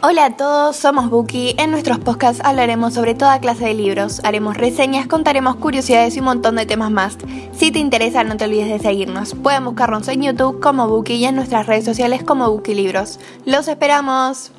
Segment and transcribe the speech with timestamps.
[0.00, 1.56] Hola a todos, somos Buki.
[1.58, 6.26] En nuestros podcasts hablaremos sobre toda clase de libros, haremos reseñas, contaremos curiosidades y un
[6.26, 7.18] montón de temas más.
[7.50, 9.34] Si te interesa, no te olvides de seguirnos.
[9.34, 13.18] Pueden buscarnos en YouTube como Buki y en nuestras redes sociales como Buki Libros.
[13.44, 14.52] ¡Los esperamos!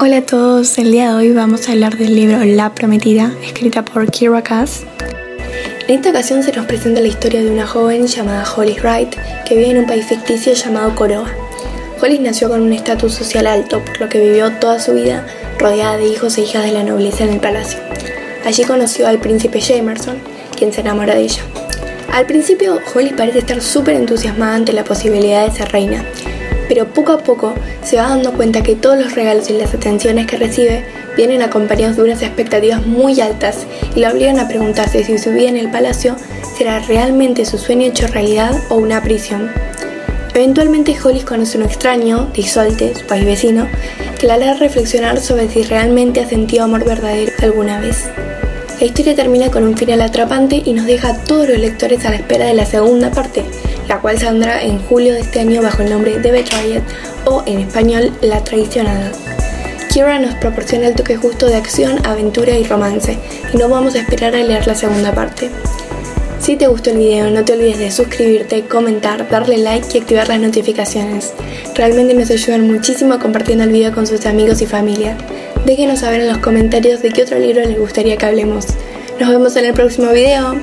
[0.00, 3.84] Hola a todos, el día de hoy vamos a hablar del libro La Prometida, escrita
[3.84, 4.86] por Kira Cass.
[5.86, 9.14] En esta ocasión se nos presenta la historia de una joven llamada Holly Wright
[9.46, 11.45] que vive en un país ficticio llamado Coroa.
[12.00, 15.26] Hollis nació con un estatus social alto, por lo que vivió toda su vida
[15.58, 17.80] rodeada de hijos e hijas de la nobleza en el palacio.
[18.44, 20.18] Allí conoció al príncipe Jamerson,
[20.56, 21.42] quien se enamora de ella.
[22.12, 26.04] Al principio, Hollis parece estar súper entusiasmada ante la posibilidad de ser reina,
[26.68, 30.26] pero poco a poco se va dando cuenta que todos los regalos y las atenciones
[30.26, 30.84] que recibe
[31.16, 35.48] vienen acompañados de unas expectativas muy altas y la obligan a preguntarse si su vida
[35.48, 36.16] en el palacio
[36.56, 39.50] será realmente su sueño hecho realidad o una prisión.
[40.36, 43.66] Eventualmente Hollis conoce a un extraño, Disolte, su país vecino,
[44.20, 48.04] que la hará reflexionar sobre si realmente ha sentido amor verdadero alguna vez.
[48.78, 52.10] La historia termina con un final atrapante y nos deja a todos los lectores a
[52.10, 53.44] la espera de la segunda parte,
[53.88, 56.82] la cual saldrá en julio de este año bajo el nombre de Betrayed
[57.24, 59.12] o en español La Traicionada.
[59.88, 63.18] Kira nos proporciona el toque justo de acción, aventura y romance,
[63.54, 65.50] y no vamos a esperar a leer la segunda parte.
[66.46, 70.28] Si te gustó el video no te olvides de suscribirte, comentar, darle like y activar
[70.28, 71.32] las notificaciones.
[71.74, 75.16] Realmente nos ayudan muchísimo compartiendo el video con sus amigos y familia.
[75.64, 78.66] Déjenos saber en los comentarios de qué otro libro les gustaría que hablemos.
[79.18, 80.54] Nos vemos en el próximo video.